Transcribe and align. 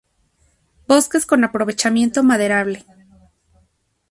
Bosques 0.87 1.27
con 1.27 1.43
aprovechamiento 1.43 2.23
maderable. 2.23 2.79